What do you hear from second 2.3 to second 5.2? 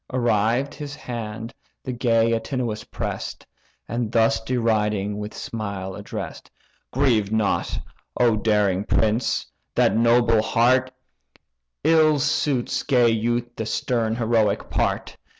Antinous press'd, And thus deriding,